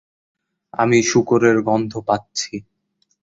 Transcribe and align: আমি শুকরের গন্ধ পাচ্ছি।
আমি 0.73 0.97
শুকরের 1.03 1.57
গন্ধ 1.61 1.93
পাচ্ছি। 2.07 2.53